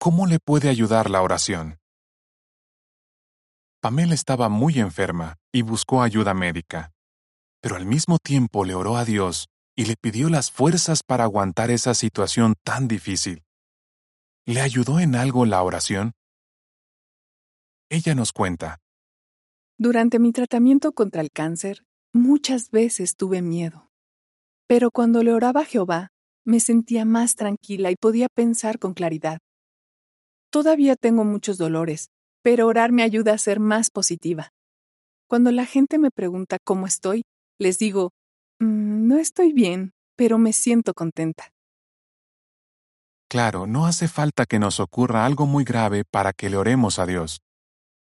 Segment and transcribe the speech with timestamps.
[0.00, 1.80] ¿Cómo le puede ayudar la oración?
[3.80, 6.92] Pamela estaba muy enferma y buscó ayuda médica,
[7.60, 11.72] pero al mismo tiempo le oró a Dios y le pidió las fuerzas para aguantar
[11.72, 13.42] esa situación tan difícil.
[14.46, 16.12] ¿Le ayudó en algo la oración?
[17.90, 18.78] Ella nos cuenta.
[19.78, 23.90] Durante mi tratamiento contra el cáncer, muchas veces tuve miedo.
[24.68, 26.10] Pero cuando le oraba a Jehová,
[26.44, 29.40] me sentía más tranquila y podía pensar con claridad.
[30.50, 32.10] Todavía tengo muchos dolores,
[32.42, 34.52] pero orar me ayuda a ser más positiva.
[35.28, 37.24] Cuando la gente me pregunta cómo estoy,
[37.58, 38.12] les digo,
[38.60, 41.52] mm, no estoy bien, pero me siento contenta.
[43.28, 47.04] Claro, no hace falta que nos ocurra algo muy grave para que le oremos a
[47.04, 47.42] Dios.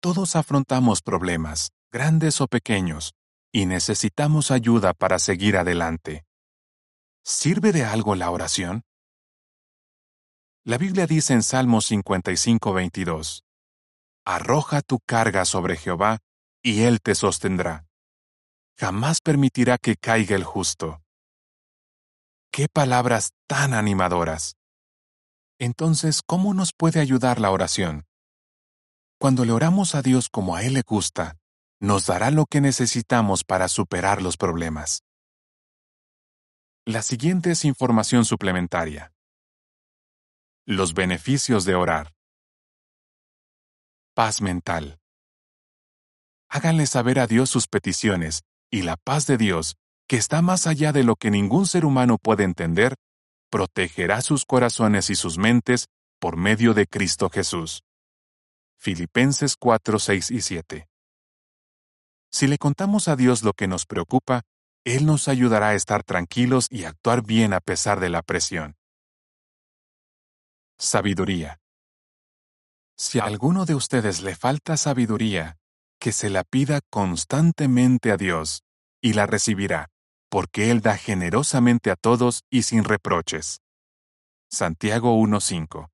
[0.00, 3.12] Todos afrontamos problemas, grandes o pequeños,
[3.52, 6.24] y necesitamos ayuda para seguir adelante.
[7.22, 8.82] ¿Sirve de algo la oración?
[10.66, 13.44] La Biblia dice en Salmos 55, 22,
[14.24, 16.20] Arroja tu carga sobre Jehová,
[16.62, 17.86] y Él te sostendrá.
[18.78, 21.02] Jamás permitirá que caiga el justo.
[22.50, 24.56] ¡Qué palabras tan animadoras!
[25.58, 28.06] Entonces, ¿cómo nos puede ayudar la oración?
[29.20, 31.36] Cuando le oramos a Dios como a Él le gusta,
[31.78, 35.02] nos dará lo que necesitamos para superar los problemas.
[36.86, 39.13] La siguiente es información suplementaria.
[40.66, 42.14] Los beneficios de orar.
[44.14, 44.98] Paz mental.
[46.48, 49.76] Háganle saber a Dios sus peticiones, y la paz de Dios,
[50.08, 52.94] que está más allá de lo que ningún ser humano puede entender,
[53.50, 57.82] protegerá sus corazones y sus mentes por medio de Cristo Jesús.
[58.78, 60.88] Filipenses 4, 6 y 7.
[62.32, 64.44] Si le contamos a Dios lo que nos preocupa,
[64.84, 68.76] Él nos ayudará a estar tranquilos y actuar bien a pesar de la presión.
[70.84, 71.60] Sabiduría.
[72.94, 75.56] Si a alguno de ustedes le falta sabiduría,
[75.98, 78.64] que se la pida constantemente a Dios,
[79.00, 79.88] y la recibirá,
[80.28, 83.62] porque Él da generosamente a todos y sin reproches.
[84.50, 85.88] Santiago 1.5.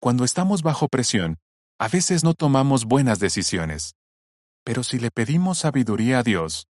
[0.00, 1.38] Cuando estamos bajo presión,
[1.78, 3.94] a veces no tomamos buenas decisiones,
[4.64, 6.66] pero si le pedimos sabiduría a Dios,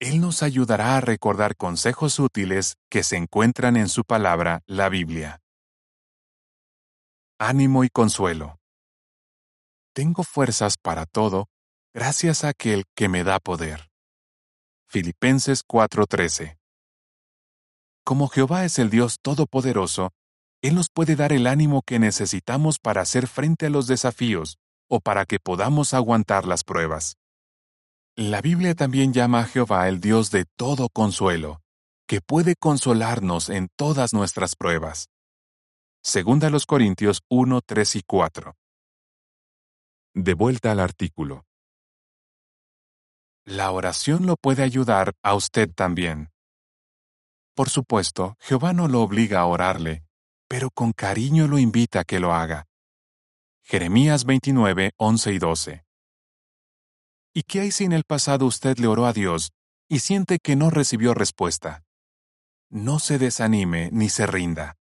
[0.00, 5.40] Él nos ayudará a recordar consejos útiles que se encuentran en su palabra, la Biblia
[7.38, 8.58] ánimo y consuelo.
[9.94, 11.48] Tengo fuerzas para todo,
[11.94, 13.90] gracias a aquel que me da poder.
[14.88, 16.56] Filipenses 4:13
[18.04, 20.12] Como Jehová es el Dios Todopoderoso,
[20.62, 24.56] Él nos puede dar el ánimo que necesitamos para hacer frente a los desafíos
[24.88, 27.16] o para que podamos aguantar las pruebas.
[28.16, 31.60] La Biblia también llama a Jehová el Dios de todo consuelo,
[32.06, 35.10] que puede consolarnos en todas nuestras pruebas.
[36.08, 38.56] Segunda los Corintios 1, 3 y 4.
[40.14, 41.46] De vuelta al artículo.
[43.44, 46.30] La oración lo puede ayudar a usted también.
[47.56, 50.04] Por supuesto, Jehová no lo obliga a orarle,
[50.46, 52.68] pero con cariño lo invita a que lo haga.
[53.64, 55.84] Jeremías 29, 11 y 12.
[57.34, 59.50] ¿Y qué hay si en el pasado usted le oró a Dios
[59.88, 61.82] y siente que no recibió respuesta?
[62.70, 64.76] No se desanime ni se rinda.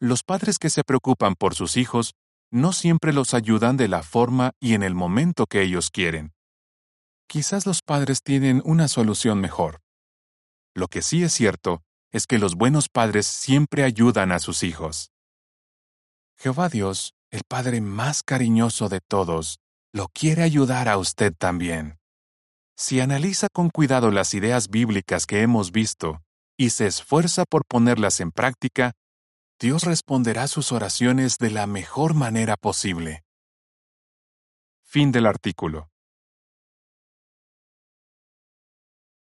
[0.00, 2.14] Los padres que se preocupan por sus hijos
[2.50, 6.32] no siempre los ayudan de la forma y en el momento que ellos quieren.
[7.28, 9.82] Quizás los padres tienen una solución mejor.
[10.74, 15.12] Lo que sí es cierto es que los buenos padres siempre ayudan a sus hijos.
[16.38, 19.58] Jehová Dios, el Padre más cariñoso de todos,
[19.92, 21.98] lo quiere ayudar a usted también.
[22.74, 26.22] Si analiza con cuidado las ideas bíblicas que hemos visto
[26.56, 28.92] y se esfuerza por ponerlas en práctica,
[29.60, 33.24] Dios responderá sus oraciones de la mejor manera posible.
[34.82, 35.90] Fin del artículo.